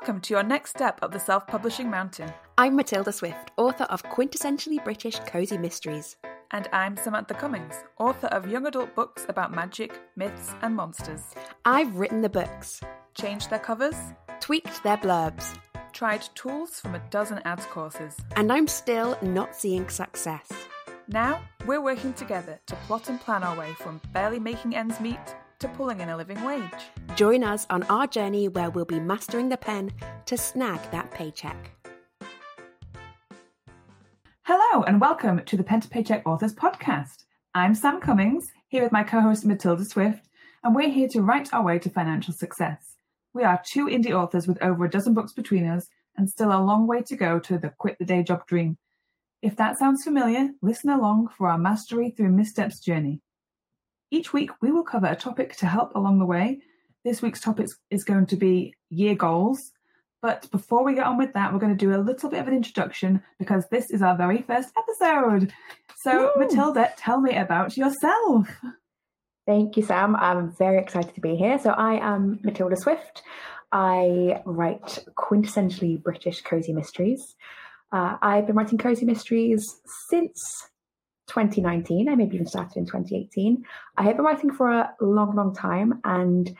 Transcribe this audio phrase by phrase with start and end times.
[0.00, 2.32] Welcome to your next step up the self publishing mountain.
[2.56, 6.14] I'm Matilda Swift, author of quintessentially British cozy mysteries.
[6.52, 11.22] And I'm Samantha Cummings, author of young adult books about magic, myths, and monsters.
[11.64, 12.80] I've written the books,
[13.14, 13.96] changed their covers,
[14.38, 15.58] tweaked their blurbs,
[15.92, 20.48] tried tools from a dozen ads courses, and I'm still not seeing success.
[21.08, 25.34] Now, we're working together to plot and plan our way from barely making ends meet
[25.60, 26.62] to pulling in a living wage.
[27.16, 29.90] Join us on our journey where we'll be mastering the pen
[30.26, 31.72] to snag that paycheck.
[34.42, 37.24] Hello, and welcome to the Pen to Paycheck Authors Podcast.
[37.54, 40.28] I'm Sam Cummings, here with my co host Matilda Swift,
[40.62, 42.94] and we're here to write our way to financial success.
[43.34, 46.62] We are two indie authors with over a dozen books between us, and still a
[46.62, 48.78] long way to go to the quit the day job dream.
[49.42, 53.20] If that sounds familiar, listen along for our mastery through missteps journey.
[54.10, 56.60] Each week, we will cover a topic to help along the way.
[57.04, 59.72] This week's topic is going to be year goals.
[60.22, 62.48] But before we get on with that, we're going to do a little bit of
[62.48, 65.52] an introduction because this is our very first episode.
[65.98, 66.44] So, Woo.
[66.44, 68.48] Matilda, tell me about yourself.
[69.46, 70.16] Thank you, Sam.
[70.16, 71.58] I'm very excited to be here.
[71.58, 73.22] So, I am Matilda Swift.
[73.70, 77.36] I write quintessentially British cozy mysteries.
[77.92, 79.64] Uh, I've been writing cozy mysteries
[80.08, 80.68] since
[81.28, 82.08] 2019.
[82.08, 83.64] I maybe even started in 2018.
[83.96, 86.54] I have been writing for a long, long time, and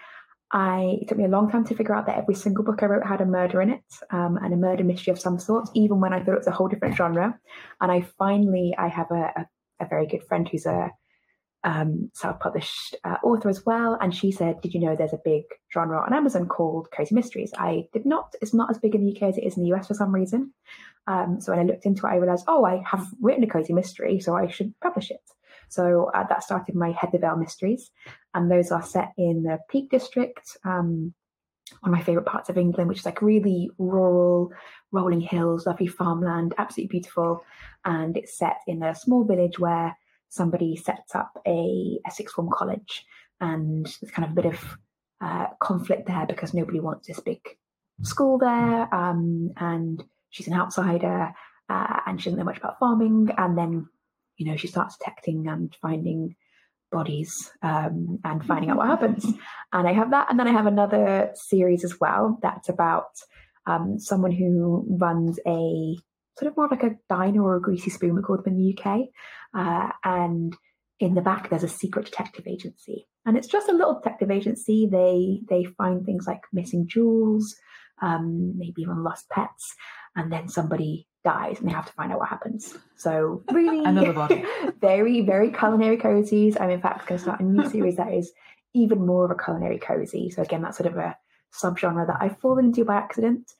[0.52, 2.86] I it took me a long time to figure out that every single book I
[2.86, 6.00] wrote had a murder in it um, and a murder mystery of some sort, even
[6.00, 7.39] when I thought it was a whole different genre.
[7.80, 9.46] And I finally I have a, a,
[9.80, 10.91] a very good friend who's a
[11.64, 15.42] um, self-published uh, author as well, and she said, "Did you know there's a big
[15.72, 18.34] genre on Amazon called cozy mysteries?" I did not.
[18.41, 20.14] It's not as big in the UK as it is in the US for some
[20.14, 20.55] reason.
[21.09, 23.73] Um, so when I looked into it, I realized, oh, I have written a cozy
[23.73, 25.23] mystery, so I should publish it.
[25.70, 27.91] So uh, that started my Heathervale mysteries,
[28.34, 31.14] and those are set in the Peak District, um,
[31.81, 34.53] one of my favorite parts of England, which is like really rural,
[34.92, 37.45] rolling hills, lovely farmland, absolutely beautiful.
[37.84, 39.97] And it's set in a small village where
[40.29, 43.05] somebody sets up a, a sixth form college,
[43.40, 44.79] and there's kind of a bit of
[45.20, 47.40] uh, conflict there because nobody wants this big
[48.02, 51.33] school there, um, and she's an outsider,
[51.68, 53.30] uh, and she doesn't know much about farming.
[53.36, 53.89] And then,
[54.36, 56.36] you know, she starts detecting and finding
[56.90, 59.27] bodies um, and finding out what happens.
[59.70, 63.11] And I have that, and then I have another series as well that's about
[63.66, 65.96] um, someone who runs a
[66.39, 68.78] sort of more like a diner or a greasy spoon, we call them in the
[68.78, 69.08] UK.
[69.55, 70.56] Uh, and
[71.00, 74.89] in the back, there's a secret detective agency, and it's just a little detective agency.
[74.90, 77.55] They they find things like missing jewels,
[78.00, 79.74] um, maybe even lost pets,
[80.18, 82.77] and then somebody dies, and they have to find out what happens.
[82.96, 84.45] So really, another body.
[84.80, 86.61] very very culinary cozies.
[86.61, 88.33] I'm in fact going to start a new series that is
[88.74, 90.30] even more of a culinary cozy.
[90.30, 91.17] So again, that's sort of a
[91.55, 93.52] subgenre that I've fallen into by accident.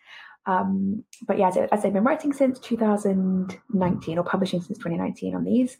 [0.47, 5.45] Um, but yeah, as, as I've been writing since 2019 or publishing since 2019 on
[5.45, 5.77] these,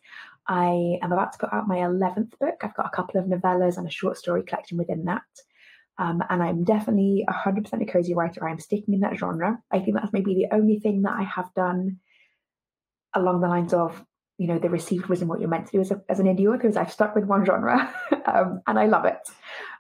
[0.47, 2.57] I am about to put out my 11th book.
[2.63, 5.23] I've got a couple of novellas and a short story collection within that.
[5.99, 8.49] Um, and I'm definitely 100% a cozy writer.
[8.49, 9.61] I'm sticking in that genre.
[9.71, 11.99] I think that's maybe the only thing that I have done
[13.15, 14.05] along the lines of,
[14.37, 16.47] you know, the received wisdom, what you're meant to do as, a, as an indie
[16.47, 17.93] author is I've stuck with one genre
[18.27, 19.19] um, and I love it.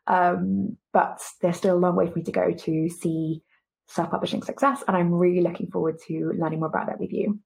[0.08, 3.42] Um, but there's still a long way for me to go to see
[3.86, 4.82] self publishing success.
[4.88, 7.38] And I'm really looking forward to learning more about that with you.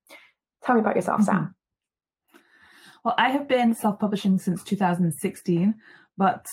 [0.65, 1.27] Tell me about yourself, mm-hmm.
[1.27, 1.55] Sam.
[3.05, 5.75] Well, I have been self publishing since 2016,
[6.17, 6.47] but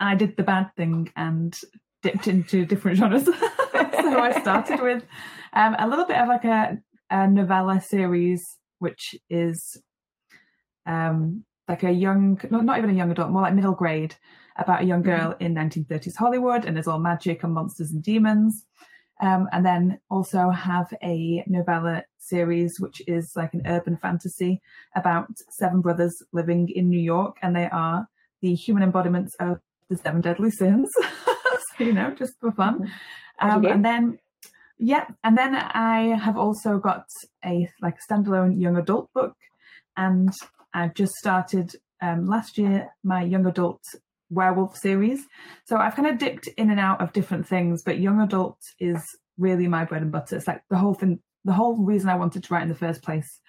[0.00, 1.58] I did the bad thing and
[2.02, 3.24] dipped into different genres.
[3.24, 3.32] so
[4.20, 5.04] I started with
[5.52, 6.78] um, a little bit of like a,
[7.10, 9.76] a novella series, which is
[10.86, 14.14] um, like a young, not, not even a young adult, more like middle grade,
[14.56, 15.28] about a young mm-hmm.
[15.28, 18.64] girl in 1930s Hollywood, and it's all magic and monsters and demons.
[19.20, 24.60] Um, and then also have a novella series, which is like an urban fantasy
[24.94, 28.06] about seven brothers living in New York, and they are
[28.42, 30.90] the human embodiments of the seven deadly sins.
[31.76, 32.90] so, you know, just for fun.
[33.40, 33.50] Mm-hmm.
[33.50, 34.18] Um, and then,
[34.78, 37.04] yeah, and then I have also got
[37.44, 39.36] a like a standalone young adult book,
[39.96, 40.32] and
[40.74, 43.82] I've just started um, last year my young adult
[44.30, 45.26] werewolf series.
[45.64, 49.02] So I've kind of dipped in and out of different things, but young adult is
[49.38, 50.36] really my bread and butter.
[50.36, 53.02] It's like the whole thing, the whole reason I wanted to write in the first
[53.02, 53.40] place.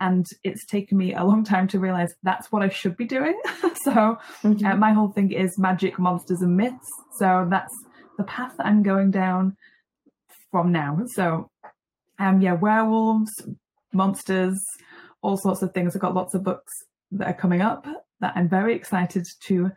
[0.00, 3.40] And it's taken me a long time to realize that's what I should be doing.
[3.84, 4.66] so mm-hmm.
[4.66, 6.90] uh, my whole thing is magic, monsters, and myths.
[7.18, 7.72] So that's
[8.18, 9.56] the path that I'm going down
[10.50, 11.00] from now.
[11.06, 11.50] So,
[12.18, 13.32] um, yeah, werewolves,
[13.92, 14.60] monsters,
[15.22, 15.94] all sorts of things.
[15.94, 16.72] I've got lots of books
[17.12, 17.86] that are coming up
[18.20, 19.70] that I'm very excited to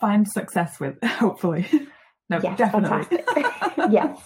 [0.00, 1.66] find success with, hopefully.
[2.30, 3.20] No, yes, definitely.
[3.90, 4.18] yes.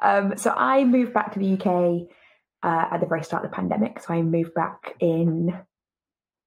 [0.00, 2.08] um, so I moved back to the UK
[2.62, 4.00] uh, at the very start of the pandemic.
[4.00, 5.48] So I moved back in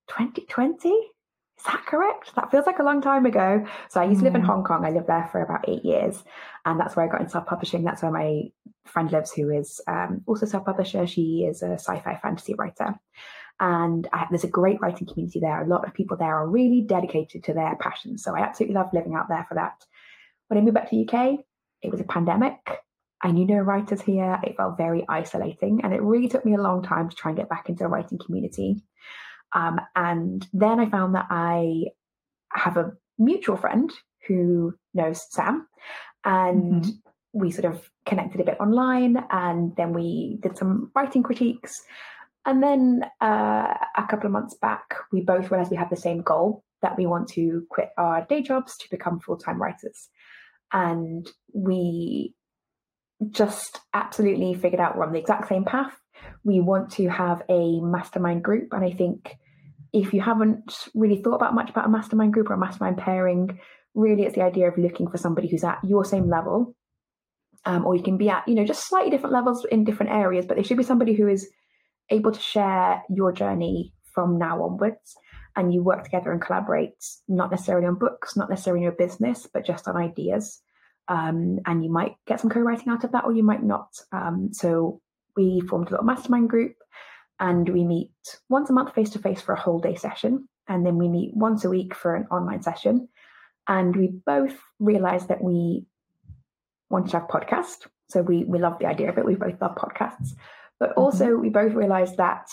[0.10, 0.90] 2020.
[0.90, 2.34] Is that correct?
[2.36, 3.66] That feels like a long time ago.
[3.90, 4.48] So I used to live in hmm.
[4.48, 4.84] Hong Kong.
[4.84, 6.24] I lived there for about eight years,
[6.66, 7.84] and that's where I got into self publishing.
[7.84, 8.52] That's where my
[8.86, 11.06] friend lives, who is um, also self publisher.
[11.06, 12.96] She is a sci fi fantasy writer.
[13.60, 15.62] And I, there's a great writing community there.
[15.62, 18.24] A lot of people there are really dedicated to their passions.
[18.24, 19.86] So I absolutely love living out there for that.
[20.48, 21.40] When I moved back to the UK,
[21.84, 22.58] it was a pandemic.
[23.24, 24.40] I knew no writers here.
[24.44, 25.82] It felt very isolating.
[25.84, 27.88] And it really took me a long time to try and get back into a
[27.88, 28.84] writing community.
[29.54, 31.86] Um, and then I found that I
[32.54, 33.92] have a mutual friend
[34.28, 35.68] who knows Sam.
[36.26, 36.92] And mm-hmm.
[37.34, 39.24] we sort of connected a bit online.
[39.30, 41.82] And then we did some writing critiques.
[42.46, 46.22] And then uh, a couple of months back, we both realized we had the same
[46.22, 50.10] goal that we want to quit our day jobs to become full time writers.
[50.74, 52.34] And we
[53.30, 55.94] just absolutely figured out we're on the exact same path.
[56.44, 58.70] We want to have a mastermind group.
[58.74, 59.38] And I think
[59.94, 63.60] if you haven't really thought about much about a mastermind group or a mastermind pairing,
[63.94, 66.76] really it's the idea of looking for somebody who's at your same level.
[67.64, 70.48] Um, or you can be at, you know, just slightly different levels in different areas,
[70.48, 71.48] but they should be somebody who is
[72.10, 75.16] able to share your journey from now onwards.
[75.56, 76.96] And you work together and collaborate,
[77.28, 80.62] not necessarily on books, not necessarily in your business, but just on ideas.
[81.08, 83.90] Um, and you might get some co-writing out of that, or you might not.
[84.12, 85.02] Um, so
[85.36, 86.76] we formed a little mastermind group,
[87.40, 88.12] and we meet
[88.50, 91.36] once a month face to face for a whole day session, and then we meet
[91.36, 93.10] once a week for an online session.
[93.68, 95.86] And we both realized that we
[96.90, 97.88] want to have podcasts.
[98.10, 99.26] So we we love the idea of it.
[99.26, 100.34] We both love podcasts,
[100.80, 101.00] but mm-hmm.
[101.00, 101.42] also mm-hmm.
[101.42, 102.52] we both realized that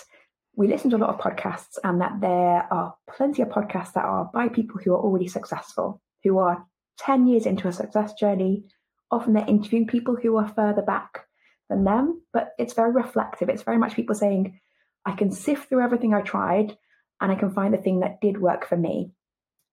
[0.56, 4.04] we listen to a lot of podcasts and that there are plenty of podcasts that
[4.04, 6.66] are by people who are already successful, who are
[6.98, 8.64] 10 years into a success journey,
[9.10, 11.26] often they're interviewing people who are further back
[11.68, 13.48] than them, but it's very reflective.
[13.48, 14.58] It's very much people saying,
[15.04, 16.76] I can sift through everything I tried
[17.20, 19.12] and I can find the thing that did work for me.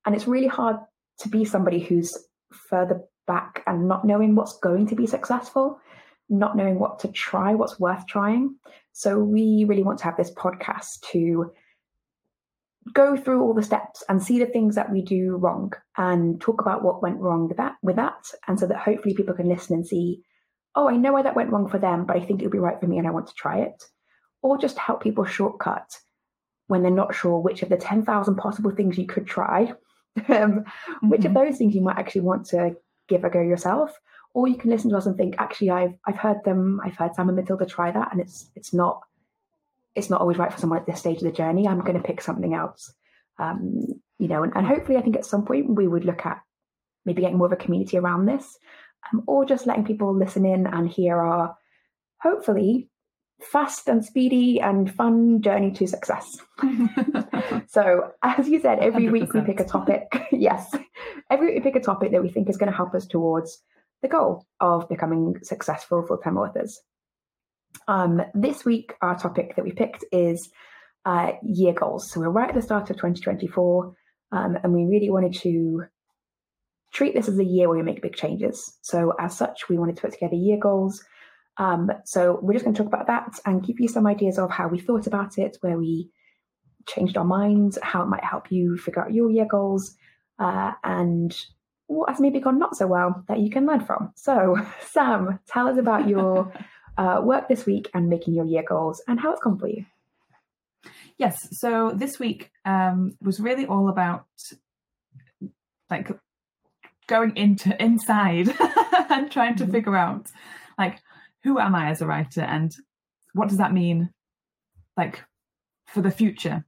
[0.05, 0.77] And it's really hard
[1.19, 2.17] to be somebody who's
[2.51, 5.79] further back and not knowing what's going to be successful,
[6.29, 8.55] not knowing what to try, what's worth trying.
[8.93, 11.51] So we really want to have this podcast to
[12.93, 16.61] go through all the steps and see the things that we do wrong and talk
[16.61, 19.75] about what went wrong with that with that and so that hopefully people can listen
[19.75, 20.21] and see
[20.75, 22.79] oh i know why that went wrong for them but i think it'll be right
[22.79, 23.83] for me and i want to try it
[24.43, 25.97] or just help people shortcut
[26.67, 29.73] when they're not sure which of the 10,000 possible things you could try
[30.17, 31.09] um, mm-hmm.
[31.09, 31.45] which of mm-hmm.
[31.45, 32.75] those things you might actually want to
[33.07, 33.99] give a go yourself
[34.33, 37.15] or you can listen to us and think actually i've i've heard them i've heard
[37.15, 39.01] sam and matilda try that and it's it's not
[39.95, 41.67] it's not always right for someone at this stage of the journey.
[41.67, 42.93] I'm going to pick something else.
[43.39, 46.41] Um, you know, and, and, hopefully, I think at some point we would look at
[47.05, 48.57] maybe getting more of a community around this,
[49.11, 51.55] um, or just letting people listen in and hear our
[52.21, 52.89] hopefully
[53.41, 56.37] fast and speedy and fun journey to success.
[57.67, 59.11] so, as you said, every 100%.
[59.11, 60.03] week we pick a topic.
[60.31, 60.73] yes,
[61.29, 63.61] every week we pick a topic that we think is going to help us towards
[64.01, 66.79] the goal of becoming successful full time authors.
[67.87, 70.49] Um, this week, our topic that we picked is
[71.05, 72.09] uh, year goals.
[72.11, 73.95] So we're right at the start of 2024,
[74.31, 75.85] um, and we really wanted to
[76.93, 78.77] treat this as a year where we make big changes.
[78.81, 81.03] So, as such, we wanted to put together year goals.
[81.57, 84.49] Um, so, we're just going to talk about that and give you some ideas of
[84.49, 86.09] how we thought about it, where we
[86.87, 89.95] changed our minds, how it might help you figure out your year goals,
[90.39, 91.35] uh, and
[91.87, 94.11] what has maybe gone not so well that you can learn from.
[94.15, 94.55] So,
[94.91, 96.51] Sam, tell us about your
[96.97, 99.85] uh, work this week and making your year goals and how it's gone for you.
[101.17, 104.25] Yes, so this week um, was really all about
[105.89, 106.09] like
[107.07, 108.49] going into inside
[109.09, 109.71] and trying to mm-hmm.
[109.71, 110.27] figure out
[110.77, 110.99] like
[111.43, 112.75] who am I as a writer and
[113.33, 114.09] what does that mean
[114.97, 115.23] like
[115.87, 116.65] for the future.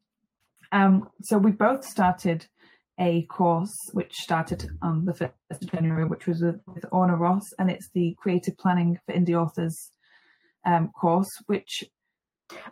[0.72, 2.46] Um, so we both started
[3.00, 7.44] a course which started on the 1st of January, which was with, with Orna Ross,
[7.60, 9.92] and it's the Creative Planning for Indie Authors
[10.68, 11.84] um, course, which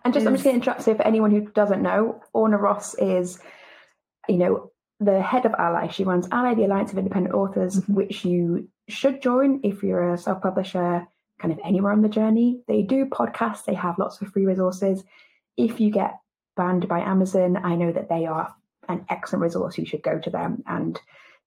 [0.03, 0.27] and just is...
[0.27, 0.83] I'm just going to interrupt.
[0.83, 3.39] So for anyone who doesn't know, Orna Ross is,
[4.29, 5.91] you know, the head of ALLi.
[5.91, 7.93] She runs ALLi, the Alliance of Independent Authors, mm-hmm.
[7.95, 11.07] which you should join if you're a self-publisher,
[11.39, 12.61] kind of anywhere on the journey.
[12.67, 13.65] They do podcasts.
[13.65, 15.03] They have lots of free resources.
[15.57, 16.13] If you get
[16.55, 18.53] banned by Amazon, I know that they are
[18.87, 19.77] an excellent resource.
[19.77, 20.99] You should go to them, and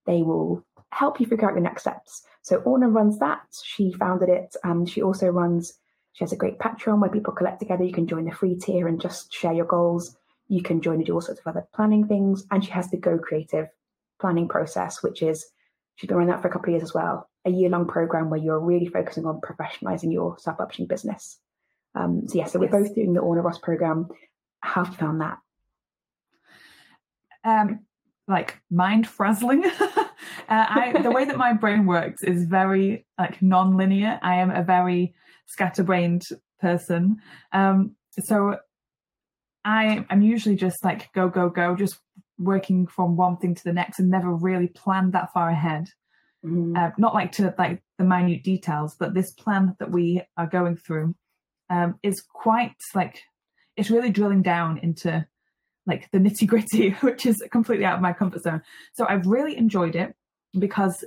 [0.06, 2.22] they will help you figure out your next steps.
[2.42, 3.42] So Orna runs that.
[3.64, 5.72] She founded it, and she also runs
[6.12, 7.84] she has a great Patreon where people collect together.
[7.84, 10.16] You can join the free tier and just share your goals.
[10.48, 12.44] You can join and do all sorts of other planning things.
[12.50, 13.68] And she has the Go Creative
[14.20, 15.46] planning process, which is
[15.94, 17.28] she's been running that for a couple of years as well.
[17.44, 21.38] a year long program where you're really focusing on professionalizing your self publishing business.
[21.94, 24.08] Um, so yeah, so we're both doing the Orna Ross program.
[24.60, 25.38] How have you found that?
[27.44, 27.80] Um,
[28.26, 29.64] like mind frazzling.
[29.80, 30.06] uh,
[30.48, 34.18] I, the way that my brain works is very like non-linear.
[34.22, 35.14] I am a very
[35.48, 36.24] scatterbrained
[36.60, 37.16] person.
[37.52, 38.58] Um, so
[39.64, 41.98] I am usually just like go, go, go, just
[42.38, 45.88] working from one thing to the next and never really planned that far ahead.
[46.44, 46.76] Mm-hmm.
[46.76, 50.76] Uh, not like to like the minute details, but this plan that we are going
[50.76, 51.14] through
[51.68, 53.20] um, is quite like
[53.76, 55.26] it's really drilling down into
[55.86, 58.62] like the nitty gritty, which is completely out of my comfort zone.
[58.92, 60.14] So I've really enjoyed it
[60.56, 61.04] because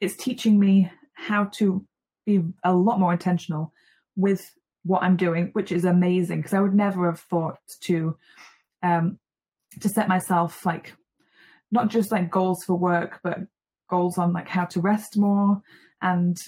[0.00, 1.84] it's teaching me how to
[2.24, 3.72] be a lot more intentional
[4.16, 4.42] with
[4.84, 8.16] what I'm doing, which is amazing because I would never have thought to
[8.82, 9.18] um
[9.80, 10.94] to set myself like
[11.70, 13.38] not just like goals for work, but
[13.88, 15.62] goals on like how to rest more
[16.00, 16.38] and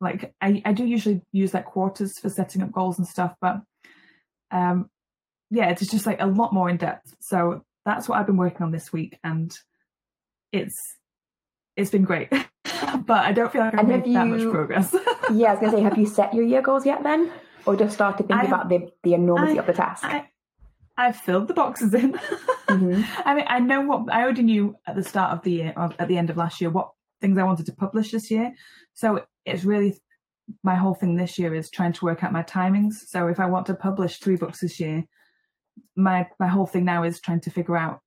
[0.00, 3.60] like I, I do usually use like quarters for setting up goals and stuff, but
[4.50, 4.90] um
[5.50, 7.14] yeah, it's just like a lot more in depth.
[7.20, 9.52] So that's what I've been working on this week and
[10.52, 10.78] it's
[11.76, 12.32] it's been great.
[13.06, 14.94] but I don't feel like I've made you, that much progress.
[15.32, 17.30] yeah, I was gonna say, have you set your year goals yet then?
[17.64, 20.04] Or just started thinking I, about the, the enormity I, of the task?
[20.04, 20.28] I,
[20.96, 22.12] I've filled the boxes in.
[22.68, 23.02] Mm-hmm.
[23.24, 25.92] I mean, I know what I already knew at the start of the year, or
[25.98, 28.52] at the end of last year, what things I wanted to publish this year.
[28.94, 30.00] So it's really
[30.62, 32.94] my whole thing this year is trying to work out my timings.
[33.06, 35.04] So if I want to publish three books this year,
[35.96, 38.00] my my whole thing now is trying to figure out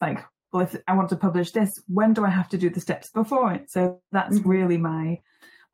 [0.00, 2.80] like well, if I want to publish this, when do I have to do the
[2.80, 3.70] steps before it?
[3.70, 4.48] So that's mm-hmm.
[4.48, 5.20] really my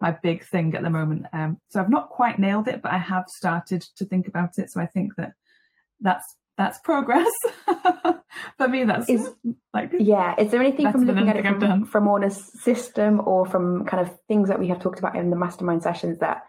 [0.01, 1.27] my big thing at the moment.
[1.33, 4.71] Um, so I've not quite nailed it, but I have started to think about it.
[4.71, 5.33] So I think that
[6.01, 7.31] that's that's progress
[8.59, 8.85] for me.
[8.85, 9.31] That's is,
[9.73, 10.35] like yeah.
[10.39, 14.19] Is there anything from looking at it from, from Orna's system or from kind of
[14.29, 16.45] things that we have talked about in the mastermind sessions that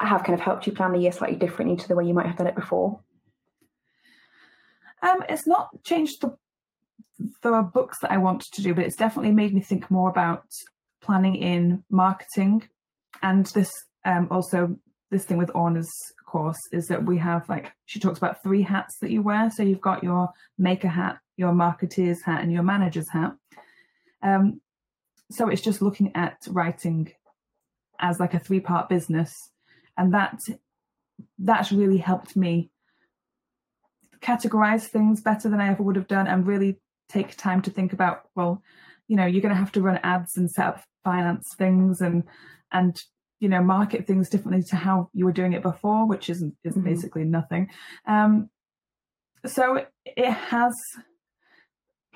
[0.00, 2.26] have kind of helped you plan the year slightly differently to the way you might
[2.26, 3.00] have done it before?
[5.02, 6.36] Um, it's not changed the
[7.42, 10.08] there are books that I want to do, but it's definitely made me think more
[10.08, 10.44] about
[11.00, 12.68] planning in marketing.
[13.22, 13.72] And this
[14.04, 14.76] um, also
[15.10, 15.90] this thing with Orna's
[16.26, 19.50] course is that we have like she talks about three hats that you wear.
[19.50, 23.32] So you've got your maker hat, your marketeer's hat, and your manager's hat.
[24.22, 24.60] Um,
[25.30, 27.12] so it's just looking at writing
[28.00, 29.32] as like a three part business,
[29.96, 30.40] and that
[31.38, 32.70] that's really helped me
[34.20, 37.92] categorize things better than I ever would have done and really take time to think
[37.92, 38.62] about well
[39.06, 42.24] you know you're going to have to run ads and set up finance things and
[42.72, 43.02] and
[43.40, 46.74] you know market things differently to how you were doing it before which is is
[46.74, 46.82] mm-hmm.
[46.82, 47.68] basically nothing
[48.06, 48.48] um
[49.46, 50.74] so it has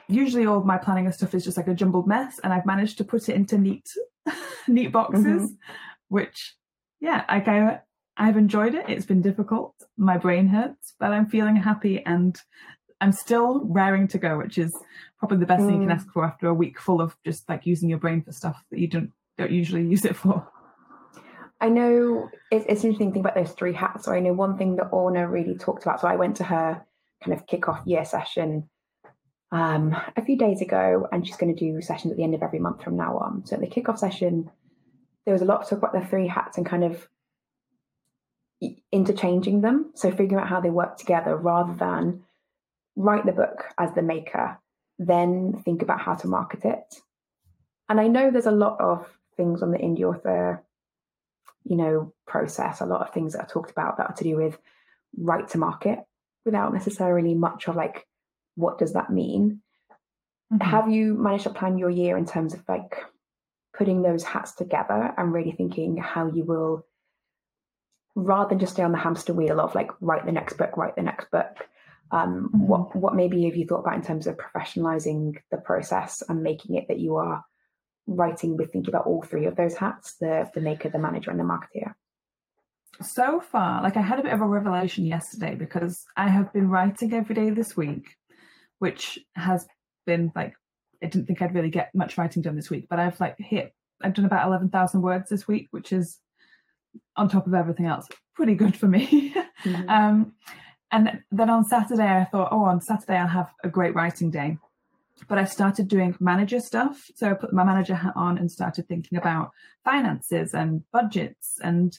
[0.09, 2.99] usually all my planning and stuff is just like a jumbled mess and i've managed
[2.99, 3.89] to put it into neat
[4.69, 5.55] neat boxes mm-hmm.
[6.09, 6.55] which
[7.01, 7.81] yeah like i
[8.17, 12.37] i've enjoyed it it's been difficult my brain hurts but i'm feeling happy and
[13.03, 14.73] I'm still raring to go, which is
[15.19, 15.67] probably the best mm.
[15.67, 16.01] thing you can mm.
[16.01, 18.79] ask for after a week full of just like using your brain for stuff that
[18.79, 20.47] you don't don't usually use it for.
[21.61, 24.05] I know it's, it's interesting thing about those three hats.
[24.05, 26.01] So I know one thing that Orna really talked about.
[26.01, 26.85] So I went to her
[27.25, 28.69] kind of kick off year session
[29.51, 32.43] um, a few days ago, and she's going to do sessions at the end of
[32.43, 33.47] every month from now on.
[33.47, 34.51] So at the kickoff session,
[35.25, 37.09] there was a lot to talk about the three hats and kind of
[38.93, 39.93] interchanging them.
[39.95, 42.25] So figuring out how they work together rather than
[42.97, 44.59] write the book as the maker,
[44.99, 46.95] then think about how to market it.
[47.89, 49.07] And I know there's a lot of
[49.37, 50.63] things on the indie author,
[51.65, 54.37] you know, process, a lot of things that are talked about that are to do
[54.37, 54.59] with
[55.17, 55.99] right to market
[56.45, 58.07] without necessarily much of like,
[58.57, 59.63] what does that mean?
[60.53, 60.69] Mm-hmm.
[60.69, 62.97] Have you managed to plan your year in terms of like
[63.77, 66.87] putting those hats together and really thinking how you will,
[68.15, 70.97] rather than just stay on the hamster wheel of like, write the next book, write
[70.97, 71.69] the next book,
[72.13, 72.67] um, mm-hmm.
[72.67, 76.77] What what maybe have you thought about in terms of professionalizing the process and making
[76.77, 77.43] it that you are
[78.07, 81.41] writing with thinking about all three of those hats the the maker, the manager, and
[81.41, 81.95] the marketer?
[83.01, 86.69] So far, like I had a bit of a revelation yesterday because I have been
[86.69, 88.15] writing every day this week,
[88.79, 89.67] which has
[90.05, 90.55] been like
[91.03, 93.73] I didn't think I'd really get much writing done this week, but I've like hit
[94.03, 96.19] I've done about eleven thousand words this week, which is
[97.17, 99.35] on top of everything else pretty good for me.
[99.63, 99.89] Mm-hmm.
[99.89, 100.33] um,
[100.93, 104.59] and then on Saturday, I thought, oh, on Saturday I'll have a great writing day.
[105.27, 107.01] But I started doing manager stuff.
[107.17, 109.53] So I put my manager hat on and started thinking about
[109.85, 111.97] finances and budgets and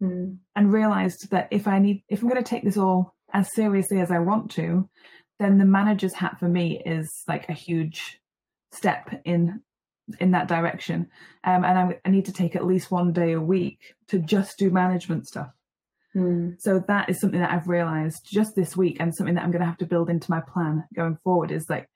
[0.00, 0.36] mm.
[0.54, 4.00] and realized that if I need if I'm going to take this all as seriously
[4.00, 4.88] as I want to,
[5.38, 8.20] then the manager's hat for me is like a huge
[8.72, 9.62] step in
[10.20, 11.08] in that direction.
[11.44, 14.58] Um, and I, I need to take at least one day a week to just
[14.58, 15.50] do management stuff.
[16.16, 16.60] Mm.
[16.60, 19.60] So that is something that I've realized just this week and something that I'm going
[19.60, 21.88] to have to build into my plan going forward is like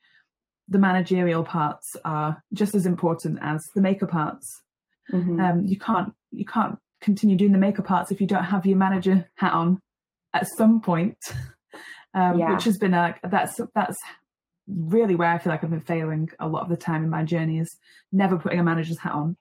[0.68, 4.62] the managerial parts are just as important as the maker parts.
[5.12, 5.40] Mhm.
[5.42, 8.78] Um, you can't you can't continue doing the maker parts if you don't have your
[8.78, 9.80] manager hat on
[10.32, 11.18] at some point.
[12.16, 12.52] Um, Yeah.
[12.52, 13.98] which has been like that's that's
[14.68, 17.24] really where I feel like I've been failing a lot of the time in my
[17.24, 17.76] journey is
[18.12, 19.36] never putting a manager's hat on.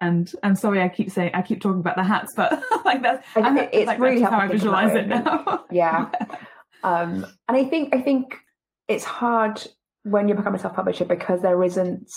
[0.00, 3.26] And I'm sorry, I keep saying I keep talking about the hats, but like that's
[3.36, 5.06] I- it's like, really that's how I helpful to think visualize it.
[5.06, 5.64] about now.
[5.70, 6.10] yeah.
[6.84, 8.36] Um and i think i think
[8.88, 9.60] it's hard
[10.04, 12.10] when you become a self-publisher because there isn't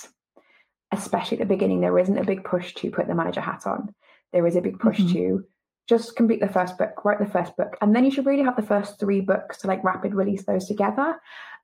[0.92, 3.94] especially at the beginning there isn't a big push to put the manager hat on.
[4.34, 5.14] There is a big push Mhm.
[5.14, 5.44] to
[5.88, 7.76] just complete the first book write the first book.
[7.82, 10.68] And then you should really have the first three books to like rapid release those
[10.68, 11.20] together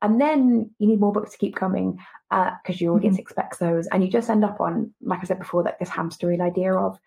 [0.06, 1.98] and then you need more books to keep coming
[2.30, 3.22] uh, because your audience mm-hmm.
[3.22, 3.88] expects those.
[3.88, 6.76] And you just end up on like i said before like this hamster wheel idea
[6.76, 7.00] of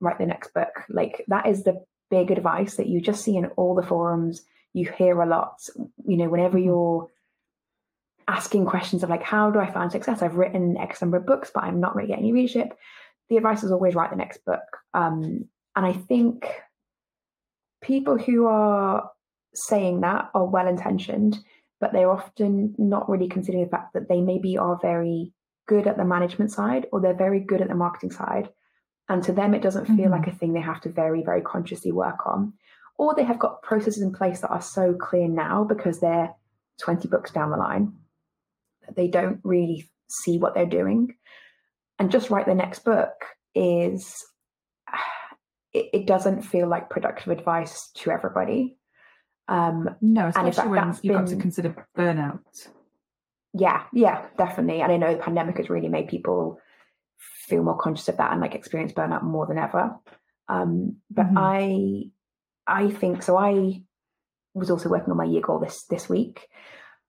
[0.00, 0.84] write the next book.
[0.88, 4.42] Like that is the big advice that you just see in all the forums.
[4.72, 5.60] You hear a lot.
[6.04, 6.66] You know whenever mm-hmm.
[6.66, 7.08] you're
[8.26, 10.20] asking questions of like how do i find success?
[10.20, 12.76] I've written x number of books but i'm not really getting any readership.
[13.28, 14.78] The advice is always write the next book.
[14.92, 15.44] Um,
[15.76, 16.46] and i think
[17.80, 19.08] people who are
[19.54, 21.38] saying that are well intentioned
[21.80, 25.32] but they're often not really considering the fact that they maybe are very
[25.66, 28.50] good at the management side or they're very good at the marketing side.
[29.08, 30.10] And to them it doesn't feel Mhm.
[30.10, 32.52] like a thing they have to very very consciously work on.
[32.98, 36.34] Or they have got processes in place that are so clear now because they're
[36.78, 37.96] 20 books down the line
[38.82, 41.16] that they don't really see what they're doing.
[41.98, 43.12] And just write the next book
[43.54, 44.22] is
[45.72, 48.76] it, it doesn't feel like productive advice to everybody
[49.50, 52.68] um No, especially when you've got to consider burnout.
[53.52, 56.58] yeah yeah definitely and i know the pandemic has really made people
[57.18, 59.96] feel more conscious of that and like experience burnout more than ever
[60.48, 61.34] um but Mhm.
[61.36, 62.10] i
[62.66, 63.82] i think so i
[64.54, 66.48] was also working on my year goal this this week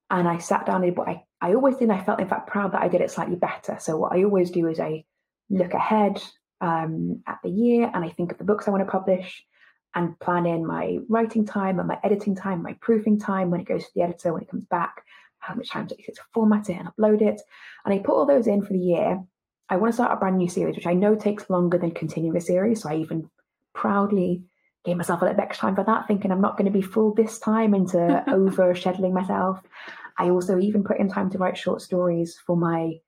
[0.10, 2.28] and i sat down and did what i i always did and i felt in
[2.28, 5.04] fact proud that i did it slightly better so what i always do is i
[5.50, 6.22] look ahead
[6.62, 9.44] um at the year and i think of the books i want to publish
[9.94, 13.68] and plan in my writing time and my editing time my proofing time when it
[13.68, 15.04] goes to the editor when it comes back
[15.42, 17.42] how much time it take to format it and upload it.
[17.84, 19.22] And I put all those in for the year.
[19.70, 22.38] I want to start a brand new series, which I know takes longer than continuing
[22.38, 22.84] a series.
[22.84, 23.30] So I even
[23.74, 24.44] proudly
[24.86, 26.82] gave myself a little bit extra time for that, thinking I'm not going to be
[26.82, 29.60] fooled this time into over scheduling myself.
[30.18, 33.00] I also even put in time to write short stories for my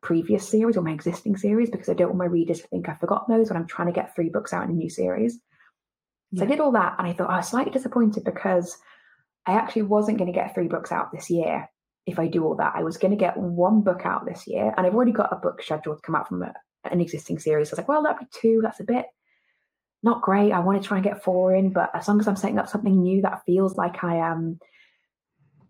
[0.00, 3.00] previous series or my existing series because I don't want my readers to think I've
[3.00, 5.38] forgotten those when I'm trying to get three books out in a new series.
[6.36, 8.76] So I did all that and I thought oh, I was slightly disappointed because
[9.46, 11.68] I actually wasn't going to get three books out this year
[12.06, 12.74] if I do all that.
[12.74, 15.36] I was going to get one book out this year and I've already got a
[15.36, 16.52] book scheduled to come out from a,
[16.84, 17.68] an existing series.
[17.68, 18.60] So I was like, well, that'd be two.
[18.62, 19.06] That's a bit
[20.02, 20.52] not great.
[20.52, 22.68] I want to try and get four in, but as long as I'm setting up
[22.68, 24.58] something new that feels like I am,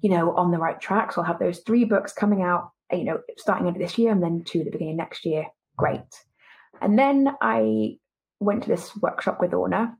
[0.00, 1.12] you know, on the right track.
[1.12, 4.22] So I'll have those three books coming out, you know, starting end this year and
[4.22, 5.46] then two at the beginning of next year.
[5.76, 6.00] Great.
[6.80, 7.96] And then I
[8.38, 9.96] went to this workshop with Orna.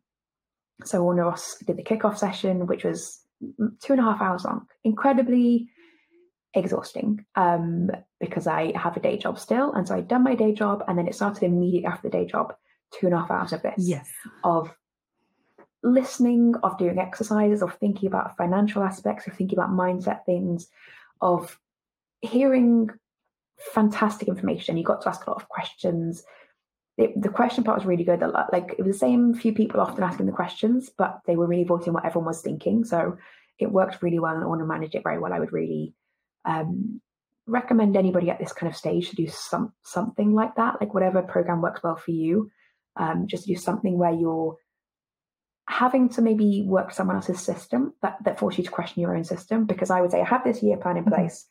[0.84, 3.20] So Orna Ross did the kickoff session, which was
[3.82, 5.68] two and a half hours long, incredibly
[6.54, 9.72] exhausting um, because I have a day job still.
[9.72, 12.26] And so I'd done my day job and then it started immediately after the day
[12.26, 12.54] job,
[12.98, 14.08] two and a half hours of this Yes.
[14.44, 14.74] of
[15.82, 20.68] listening, of doing exercises, of thinking about financial aspects, of thinking about mindset things,
[21.20, 21.58] of
[22.20, 22.90] hearing
[23.58, 24.76] fantastic information.
[24.76, 26.24] You got to ask a lot of questions.
[26.98, 28.20] It, the question part was really good.
[28.20, 31.46] Lot- Like it was the same few people often asking the questions, but they were
[31.46, 32.84] really voicing what everyone was thinking.
[32.84, 33.16] So
[33.58, 35.32] it worked really well, and I want to manage it very well.
[35.32, 35.94] I would really
[36.44, 37.00] um,
[37.46, 41.22] recommend anybody at this kind of stage to do some something like that, like whatever
[41.22, 42.50] program works well for you.
[42.96, 44.56] Um, just do something where you're
[45.68, 49.22] having to maybe work someone else's system that, that force you to question your own
[49.24, 49.66] system.
[49.66, 51.14] Because I would say I have this year plan in Mhm.
[51.14, 51.46] place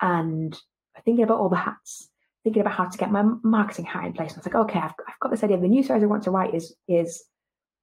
[0.00, 0.56] and
[1.04, 2.10] thinking about all the hats,
[2.44, 4.32] thinking about how to get my marketing hat in place.
[4.32, 5.58] And I was like, okay, I've, I've got this idea.
[5.58, 7.24] The new series I want to write is is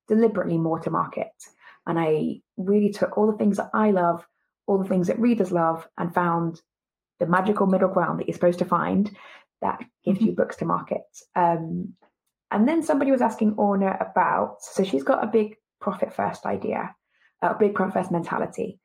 [0.08, 1.32] deliberately more to market.
[1.88, 4.26] And I really took all the things that I love,
[4.68, 6.62] all the things that readers love, and found
[7.20, 9.16] the magical middle ground that you're supposed to find
[9.62, 11.04] that gives you books to market.
[11.36, 11.94] Um,
[12.52, 16.94] and then somebody was asking Orna about, so she's got a big profit first idea,
[17.42, 18.80] a big profit first mentality,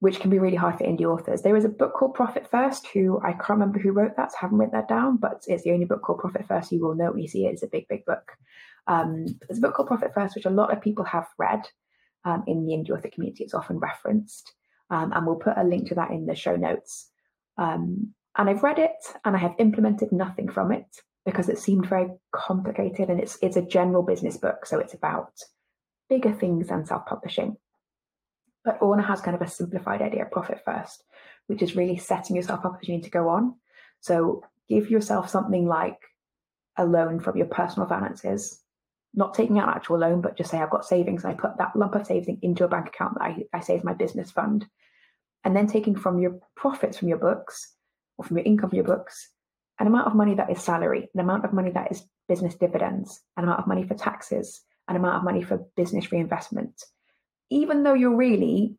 [0.00, 1.42] which can be really hard for indie authors.
[1.42, 4.36] There is a book called Profit First, who I can't remember who wrote that, so
[4.38, 6.72] I haven't written that down, but it's the only book called Profit First.
[6.72, 7.52] You will know when you see it.
[7.52, 8.32] It's a big, big book.
[8.86, 11.62] Um, there's a book called Profit First, which a lot of people have read
[12.24, 13.44] um, in the indie author community.
[13.44, 14.52] It's often referenced,
[14.90, 17.10] um, and we'll put a link to that in the show notes.
[17.56, 20.86] Um, And I've read it and I have implemented nothing from it
[21.24, 25.32] because it seemed very complicated and it's it's a general business book, so it's about
[26.08, 27.56] bigger things than self-publishing.
[28.64, 31.02] But Orna has kind of a simplified idea of profit first,
[31.46, 33.54] which is really setting yourself up opportunity to go on.
[34.00, 35.98] So give yourself something like
[36.76, 38.62] a loan from your personal finances,
[39.14, 41.58] not taking out an actual loan, but just say I've got savings and I put
[41.58, 44.66] that lump of savings into a bank account that I, I is my business fund.
[45.42, 47.74] And then taking from your profits from your books
[48.18, 49.30] or from your income from your books,
[49.78, 53.20] an amount of money that is salary, an amount of money that is business dividends,
[53.36, 56.84] an amount of money for taxes, an amount of money for business reinvestment.
[57.50, 58.76] Even though you're really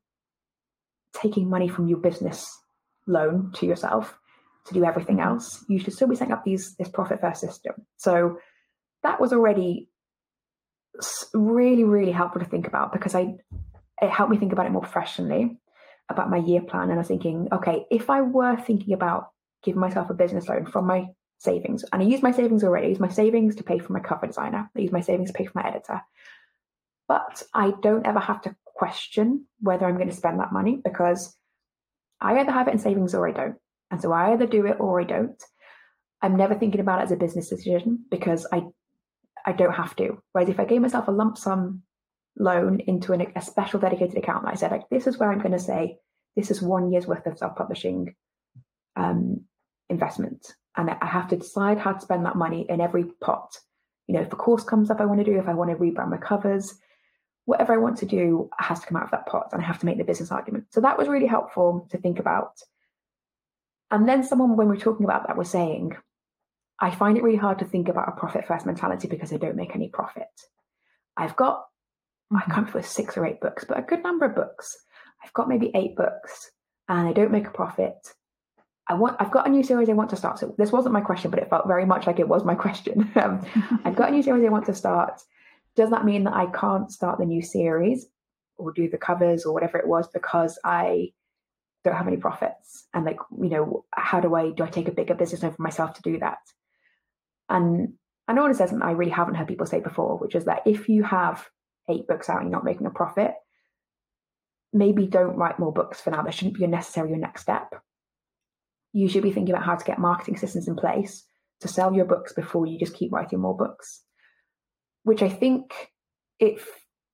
[1.13, 2.49] taking money from your business
[3.07, 4.17] loan to yourself
[4.65, 7.73] to do everything else, you should still be setting up these this profit first system.
[7.97, 8.38] So
[9.03, 9.89] that was already
[11.34, 13.36] really, really helpful to think about because I
[14.01, 15.57] it helped me think about it more professionally
[16.10, 16.84] about my year plan.
[16.84, 19.29] And I was thinking, okay, if I were thinking about
[19.63, 21.07] giving myself a business loan from my
[21.38, 23.99] savings, and I use my savings already, I use my savings to pay for my
[23.99, 26.01] cover designer, I use my savings to pay for my editor.
[27.07, 31.38] But I don't ever have to question whether I'm going to spend that money because
[32.20, 33.58] I either have it in savings or I don't.
[33.91, 35.39] And so I either do it or I don't.
[36.20, 38.63] I'm never thinking about it as a business decision because I
[39.46, 40.17] I don't have to.
[40.32, 41.84] Whereas if I gave myself a lump sum
[42.38, 45.60] loan into an, a special dedicated account, I said like this is where I'm going
[45.60, 45.98] to say
[46.36, 48.15] this is one year's worth of self publishing
[48.96, 49.41] um,
[49.89, 53.60] investment, and I have to decide how to spend that money in every pot.
[54.08, 55.38] You know, if a course comes up, I want to do.
[55.38, 56.74] If I want to rebrand my covers,
[57.45, 59.80] whatever I want to do has to come out of that pot, and I have
[59.80, 60.65] to make the business argument.
[60.71, 62.62] So that was really helpful to think about.
[63.89, 65.95] And then someone, when we are talking about that, was saying,
[66.80, 69.56] I find it really hard to think about a profit first mentality because I don't
[69.56, 70.30] make any profit.
[71.15, 71.65] I've got,
[72.34, 72.38] mm-hmm.
[72.38, 74.77] I can't remember six or eight books, but a good number of books.
[75.23, 76.51] I've got maybe eight books
[76.89, 77.95] and I don't make a profit.
[78.88, 80.39] I want, I've got a new series I want to start.
[80.39, 83.12] So this wasn't my question, but it felt very much like it was my question.
[83.15, 83.45] um,
[83.86, 85.21] I've got a new series I want to start.
[85.75, 88.07] Does that mean that I can't start the new series
[88.57, 91.10] or do the covers or whatever it was because I
[91.84, 92.88] don't have any profits?
[92.93, 95.93] And like, you know, how do I, do I take a bigger business for myself
[95.93, 96.39] to do that?
[97.49, 97.93] And
[98.27, 100.62] I know it says, and I really haven't heard people say before, which is that
[100.65, 101.47] if you have
[101.89, 103.34] eight books out and you're not making a profit,
[104.73, 106.21] maybe don't write more books for now.
[106.23, 107.73] That shouldn't be a necessary your next step.
[108.93, 111.25] You should be thinking about how to get marketing systems in place
[111.62, 114.03] to sell your books before you just keep writing more books,
[115.03, 115.73] which I think
[116.39, 116.59] it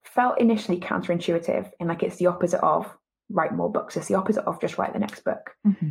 [0.03, 2.91] felt initially counterintuitive and like it's the opposite of
[3.29, 3.97] write more books.
[3.97, 5.51] It's the opposite of just write the next book.
[5.65, 5.89] Mm-hmm.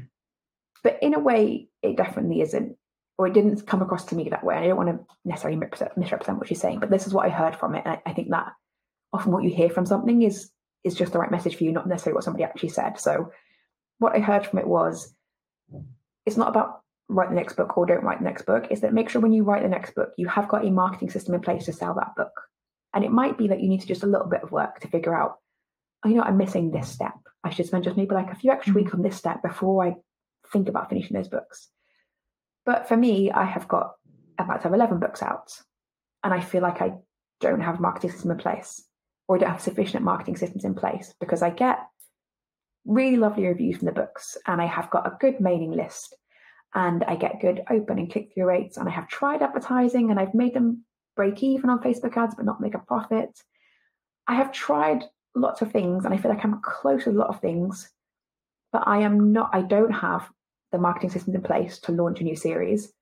[0.83, 2.77] But in a way, it definitely isn't
[3.19, 4.57] or it didn't come across to me that way.
[4.57, 7.31] And I don't want to necessarily misrepresent what she's saying, but this is what I
[7.31, 7.83] heard from it.
[7.85, 8.53] And I, I, think that
[9.13, 10.51] often what you hear from something is
[10.85, 13.01] is just the right message for you, not necessarily what somebody actually said.
[13.01, 13.33] So
[13.99, 15.15] what I heard from it was
[16.27, 18.67] it's not about write the next book or don't write the next book.
[18.71, 21.11] Is that make sure when you write the next book, you have got a marketing
[21.11, 22.33] system in place to sell that book.
[22.95, 24.89] And it might be that you need to just a little bit of work to
[24.89, 25.37] figure out,
[26.05, 27.15] oh, you know, I'm missing this step.
[27.45, 29.97] I should spend just maybe like a few extra weeks on this step before I
[30.53, 31.69] think about finishing those books.
[32.65, 33.93] But for me, I have got
[34.39, 35.53] about to have 11 books out,
[36.25, 36.95] and I feel like I
[37.41, 38.83] don't have a marketing system in place,
[39.29, 41.79] or I don't have sufficient marketing systems in place because I get
[42.85, 46.17] really lovely reviews from the books, and I have got a good mailing list,
[46.77, 50.21] and I get good open and click through rates, and I have tried advertising, and
[50.21, 50.85] I've made them
[51.17, 53.31] break even on Facebook ads but not make a profit.
[54.29, 57.29] I have tried lots of things, and I feel like I'm close to a lot
[57.29, 57.91] of things,
[58.73, 59.51] but I am not.
[59.55, 60.29] I don't have
[60.71, 62.93] the marketing systems in place to launch a new series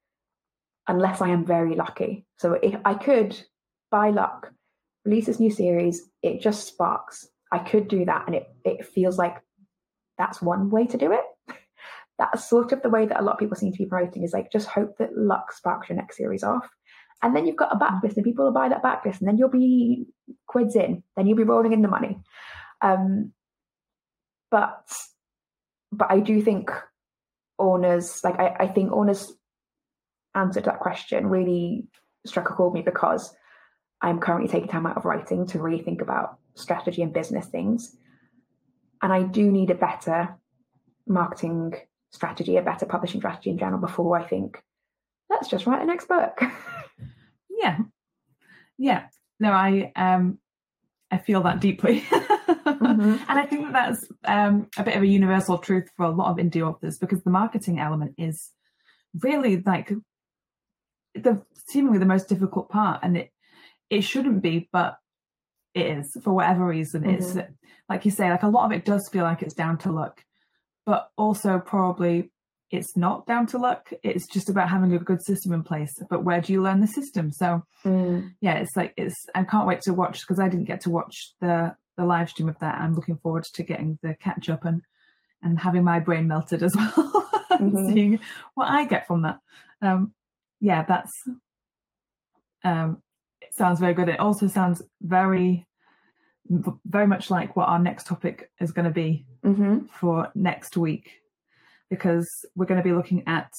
[0.86, 2.26] unless I am very lucky.
[2.38, 3.36] So if I could,
[3.90, 4.52] by luck,
[5.04, 7.26] release this new series, it just sparks.
[7.50, 9.36] I could do that, and it it feels like
[10.16, 11.24] that's one way to do it.
[12.18, 14.32] That's sort of the way that a lot of people seem to be promoting is
[14.32, 16.68] like just hope that luck sparks your next series off.
[17.22, 19.48] And then you've got a backlist, and people will buy that backlist, and then you'll
[19.48, 20.06] be
[20.46, 22.18] quids in, then you'll be rolling in the money.
[22.82, 23.32] Um,
[24.50, 24.86] but
[25.90, 26.70] but I do think
[27.58, 29.32] Orna's like I, I think Orna's
[30.34, 31.86] answer to that question really
[32.26, 33.34] struck a chord with me because
[34.02, 37.96] I'm currently taking time out of writing to really think about strategy and business things.
[39.02, 40.36] And I do need a better
[41.06, 41.74] marketing
[42.14, 44.62] strategy, a better publishing strategy in general before I think,
[45.28, 46.40] let's just write the next book.
[47.50, 47.78] yeah.
[48.78, 49.06] Yeah.
[49.40, 50.38] No, I um
[51.10, 52.00] I feel that deeply.
[52.10, 53.16] mm-hmm.
[53.28, 56.30] And I think that that's um, a bit of a universal truth for a lot
[56.30, 58.50] of indie authors because the marketing element is
[59.22, 59.92] really like
[61.14, 63.30] the seemingly the most difficult part, and it
[63.90, 64.96] it shouldn't be, but
[65.74, 67.02] it is for whatever reason.
[67.02, 67.38] Mm-hmm.
[67.38, 67.48] It's
[67.88, 70.24] like you say, like a lot of it does feel like it's down to luck,
[70.86, 72.30] but also probably
[72.70, 73.92] it's not down to luck.
[74.02, 75.92] It's just about having a good system in place.
[76.10, 77.30] But where do you learn the system?
[77.30, 78.34] So Mm.
[78.40, 79.14] yeah, it's like it's.
[79.34, 82.48] I can't wait to watch because I didn't get to watch the the live stream
[82.48, 82.80] of that.
[82.80, 84.82] I'm looking forward to getting the catch up and
[85.42, 87.92] and having my brain melted as well, and Mhm.
[87.92, 88.18] seeing
[88.54, 89.38] what I get from that.
[89.82, 90.14] Um,
[90.60, 91.12] yeah, that's
[92.64, 93.02] um,
[93.40, 94.08] it sounds very good.
[94.08, 95.66] It also sounds very
[96.48, 101.22] very much like what our next topic is going to be hmm for next week
[101.90, 103.52] because we're going to be looking at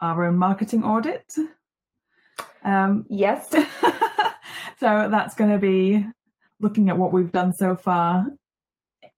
[0.00, 1.34] our own marketing audit.
[2.64, 3.48] Um, Yes.
[4.80, 6.04] so that's going to be
[6.60, 8.26] looking at what we've done so far,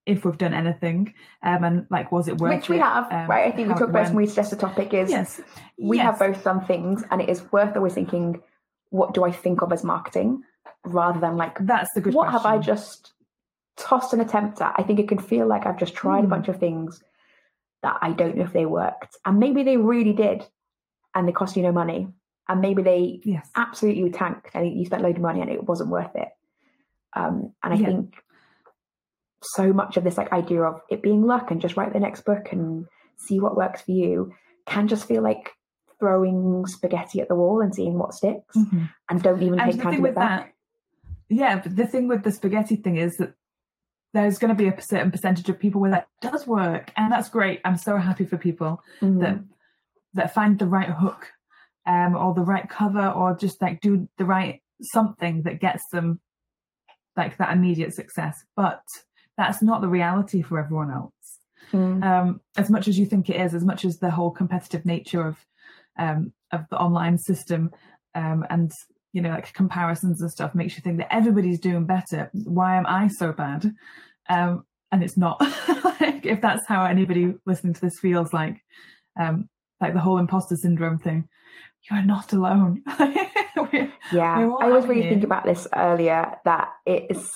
[0.07, 3.29] if we've done anything, um, and like was it worth Which we it, have, um,
[3.29, 3.53] right?
[3.53, 5.41] I think we talked about when we suggest a topic is Yes,
[5.79, 6.05] we yes.
[6.07, 8.41] have both done things and it is worth always thinking,
[8.91, 10.43] what do I think of as marketing?
[10.85, 12.15] Rather than like, That's the good.
[12.15, 13.13] what have I just
[13.77, 14.75] tossed an attempt at?
[14.77, 16.31] I think it can feel like I've just tried a Hmm.
[16.31, 17.03] bunch of things
[17.83, 19.17] that I don't know if they worked.
[19.25, 20.47] And maybe they really did
[21.15, 22.09] and they cost you no money.
[22.49, 23.49] And maybe they Yes.
[23.55, 26.29] absolutely tanked and you spent a load of money and it wasn't worth it.
[27.15, 27.87] Um, and I Yeah.
[27.87, 28.15] think
[29.43, 32.23] so much of this like idea of it being luck and just write the next
[32.23, 34.33] book and see what works for you
[34.67, 35.53] can just feel like
[36.01, 38.89] throwing spaghetti at the wall and seeing what sticks Mhm.
[39.09, 40.53] and don't even And take time with look that,
[41.29, 43.35] yeah, but the thing with the spaghetti thing is that
[44.15, 47.29] there's going to be a certain percentage of people where that does work, and that's
[47.29, 47.61] great.
[47.65, 49.21] I'm so happy for people Mhm.
[49.21, 49.39] that
[50.15, 51.33] that find the right hook,
[51.87, 56.21] um, or the right cover, or just like do the right something that gets them
[57.17, 58.45] like that immediate success.
[58.57, 58.83] But
[59.37, 61.13] that's not the reality for everyone else.
[61.73, 62.03] Mm.
[62.03, 65.27] Um, as much as you think it is, as much as the whole competitive nature
[65.27, 65.45] of
[65.99, 67.71] um, of the online system
[68.15, 68.73] um, and
[69.19, 72.31] you know like comparisons and stuff makes you think that everybody's doing better.
[72.33, 73.75] Why am I so bad?
[74.29, 75.41] Um, and it's not.
[76.01, 78.63] like, if that's how anybody listening to this feels like,
[79.19, 79.49] um,
[79.81, 81.29] like the whole imposter syndrome thing,
[81.91, 82.85] you are not alone.
[83.57, 87.29] We're- Yeah, we're I was really thinking about this earlier that it is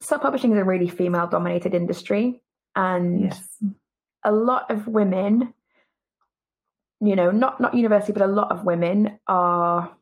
[0.00, 2.40] self publishing is a really female dominated industry,
[2.74, 3.46] and yes.
[4.24, 5.52] a lot of women,
[7.02, 9.97] you know, not not university, but a lot of women are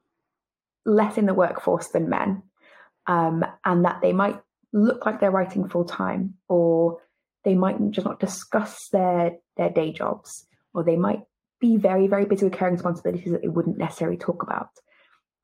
[0.86, 2.42] less in the workforce than men,
[3.06, 4.40] um, and that they might
[4.72, 6.98] look like they're writing full time, or
[7.44, 11.20] they might just not discuss their their day jobs, or they might
[11.60, 14.70] be very very busy with caring responsibilities that they wouldn't necessarily talk about.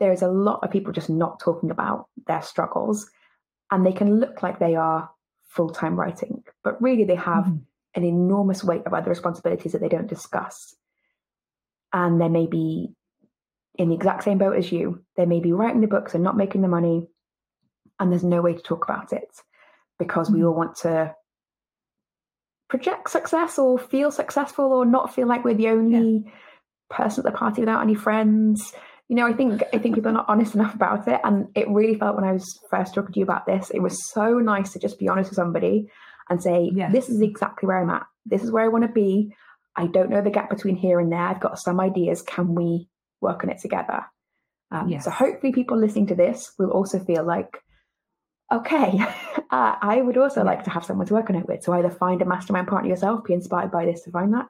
[0.00, 3.10] There is a lot of people just not talking about their struggles,
[3.70, 5.10] and they can look like they are
[5.48, 7.66] full time writing, but really they have Mhm.
[7.94, 10.76] an enormous weight of other responsibilities that they don't discuss.
[11.92, 12.94] And there may be
[13.76, 15.02] in the exact same boat as you.
[15.16, 17.08] They may be writing the books and not making the money,
[17.98, 19.28] and there's no way to talk about it
[19.98, 20.46] because we Mhm.
[20.48, 21.14] all want to
[22.68, 26.32] project success or feel successful or not feel like we're the only
[26.88, 28.74] person at the party without any friends.
[29.08, 31.20] You know, I think I think people are not honest enough about it.
[31.22, 34.10] And it really felt when I was first talking to you about this, it was
[34.10, 35.90] so nice to just be honest with somebody
[36.30, 36.92] and say, Yes.
[36.92, 38.06] this is exactly where I'm at.
[38.24, 39.34] This is where I want to be.
[39.76, 41.20] I don't know the gap between here and there.
[41.20, 42.22] I've got some ideas.
[42.22, 42.88] Can we
[43.22, 44.04] work on it together?
[44.70, 45.04] Um, Yes.
[45.04, 47.58] So hopefully, people listening to this will also feel like,
[48.52, 48.98] okay,
[49.50, 50.46] uh, I would also Yeah.
[50.46, 51.62] like to have someone to work on it with.
[51.62, 54.48] So either find a mastermind partner yourself, be inspired by this to find that,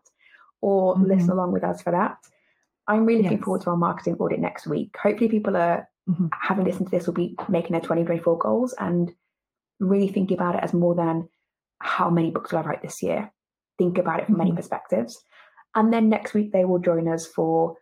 [0.60, 1.06] or Mhm.
[1.08, 2.18] listen along with us for that.
[2.88, 3.44] I'm really looking Yes.
[3.44, 4.96] forward to our marketing audit next week.
[4.96, 6.30] Hopefully, people are Mhm.
[6.32, 9.14] having listened to this will be making their 2024 goals and
[9.78, 11.28] really thinking about it as more than
[11.80, 13.32] how many books will I write this year.
[13.78, 14.56] Think about it from many Mhm.
[14.56, 15.24] perspectives.
[15.74, 17.76] And then next week, they will join us for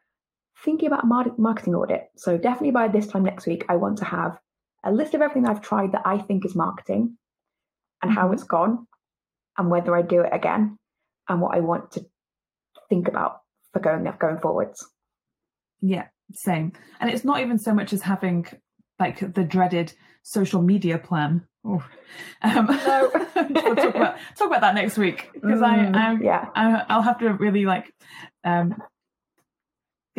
[0.64, 2.08] thinking about mar- marketing audit.
[2.16, 4.38] So, definitely by this time next week, I want to have
[4.84, 7.16] a list of everything I've tried that I think is marketing
[8.02, 8.34] and how Mhm.
[8.34, 8.86] it's gone
[9.58, 10.78] and whether I do it again
[11.28, 12.06] and what I want to
[12.88, 13.40] think about
[13.72, 14.86] for going going forwards.
[15.80, 16.72] Yeah, same.
[17.00, 18.46] And it's not even so much as having
[18.98, 21.46] like the dreaded social media plan.
[21.64, 21.82] Oh.
[22.42, 23.10] Um, No.
[23.36, 26.48] we'll talk about talk about that next week because Mm, I, I, yeah.
[26.54, 27.92] I I'll have to really like
[28.44, 28.74] um,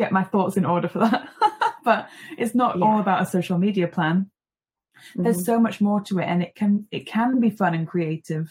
[0.02, 1.28] get my thoughts in order for that.
[1.84, 2.84] but it's not Yeah.
[2.84, 4.30] all about a social media plan.
[5.16, 5.22] Mhm.
[5.24, 8.46] There's so much more to it, and it can it can be fun and creative,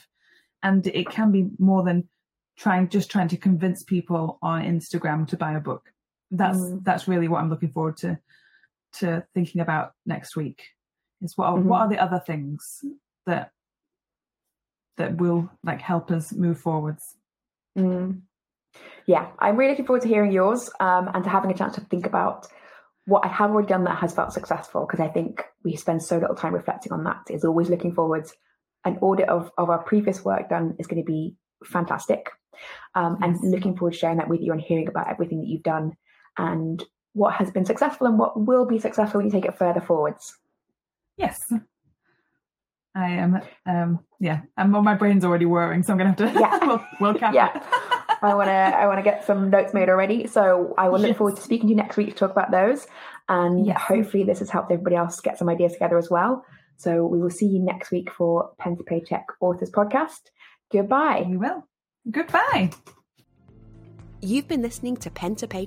[0.64, 2.08] and it can be more than
[2.58, 5.84] trying just trying to convince people on Instagram to buy a book.
[6.32, 6.84] That's Mm.
[6.84, 8.20] that's really what I'm looking forward to
[9.00, 10.60] to thinking about next week.
[11.22, 11.64] Is what are, Mhm.
[11.70, 12.84] what are the other things
[13.26, 13.52] that
[14.98, 17.18] that will like help us move forwards?
[17.78, 18.22] Mm.
[19.08, 21.82] Yeah, I'm really looking forward to hearing yours um, and to having a chance to
[21.82, 22.48] think about
[23.06, 26.18] what I have already done that has felt successful because I think we spend so
[26.18, 27.22] little time reflecting on that.
[27.30, 28.34] Is always looking forwards.
[28.86, 32.32] An audit of, of our previous work done is going to be fantastic
[32.96, 35.62] Um, and looking forward to sharing that with you and hearing about everything that you've
[35.64, 35.94] done
[36.38, 39.82] and what has been successful and what will be successful when you take it further
[39.82, 40.36] forwards.
[41.18, 41.40] Yes.
[42.96, 43.40] I am.
[43.66, 46.40] Um, yeah, and my brain's already whirring, so I'm gonna have to.
[46.40, 46.58] Yeah.
[46.66, 47.56] we'll, we'll cap Yeah.
[47.56, 47.64] it.
[48.22, 50.28] I want to I want to get some notes made already.
[50.28, 51.18] So I will look Yes.
[51.18, 52.88] forward to speaking to you next week to talk about those.
[53.28, 53.80] And Yes.
[53.82, 56.44] hopefully this has helped everybody else get some ideas together as well.
[56.78, 60.30] So we will see you next week for Pen to Paycheck Authors Podcast.
[60.72, 61.26] Goodbye.
[61.28, 61.68] You will.
[62.10, 62.72] Goodbye.
[64.22, 65.60] You've been listening to Pen to Paycheck